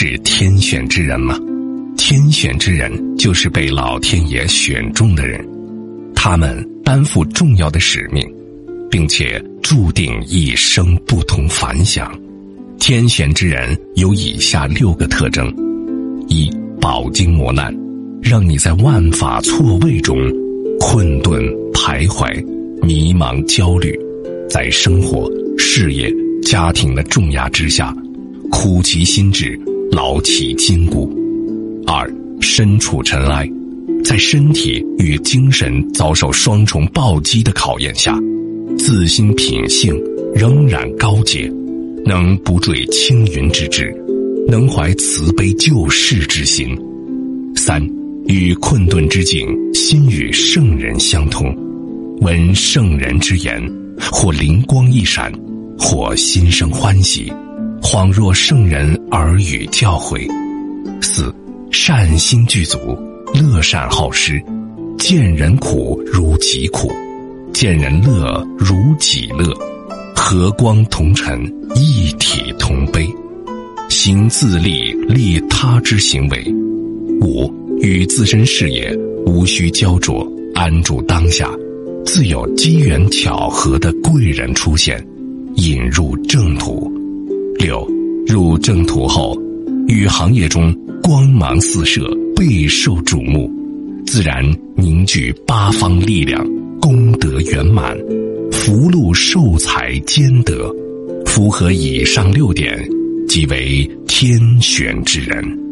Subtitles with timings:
[0.00, 1.36] 是天选之人吗？
[1.96, 5.44] 天选之人就是被老天爷选中的人，
[6.14, 8.24] 他们担负重要的使命，
[8.88, 12.16] 并且注定一生不同凡响。
[12.78, 15.52] 天选之人有以下六个特征：
[16.28, 16.48] 一、
[16.80, 17.76] 饱经磨难，
[18.22, 20.16] 让你在万法错位中
[20.78, 22.32] 困顿徘徊、
[22.82, 23.98] 迷茫焦虑，
[24.48, 26.08] 在生活、事业、
[26.40, 27.92] 家庭的重压之下，
[28.48, 31.12] 苦其心志，劳其筋骨。
[31.86, 33.48] 二、身处尘埃，
[34.04, 38.18] 在身体与精神遭受双重暴击的考验下，
[38.78, 39.98] 自心品性
[40.34, 41.50] 仍然高洁。
[42.04, 43.94] 能不坠青云之志，
[44.46, 46.74] 能怀慈悲救世之心。
[47.54, 47.82] 三，
[48.26, 51.54] 与困顿之境，心与圣人相通，
[52.20, 53.62] 闻圣人之言，
[54.12, 55.30] 或灵光一闪，
[55.78, 57.30] 或心生欢喜，
[57.82, 60.28] 恍若圣人耳语教诲。
[61.00, 61.34] 四，
[61.70, 62.78] 善心具足，
[63.34, 64.42] 乐善好施，
[64.98, 66.90] 见人苦如己苦，
[67.52, 69.54] 见人乐如己乐。
[70.14, 71.42] 和光同尘，
[71.74, 73.08] 一体同悲，
[73.88, 76.44] 行自利利他之行为。
[77.22, 81.48] 五与自身事业无需焦灼，安住当下，
[82.04, 85.02] 自有机缘巧合的贵人出现，
[85.54, 86.57] 引入正。
[87.58, 87.86] 六
[88.26, 89.36] 入正途后，
[89.88, 93.50] 与行业中光芒四射，备受瞩目，
[94.06, 94.44] 自然
[94.76, 96.46] 凝聚八方力量，
[96.80, 97.96] 功德圆满。
[98.52, 100.74] 福禄寿财兼得，
[101.26, 102.78] 符合以上六点，
[103.28, 105.67] 即为天选之人。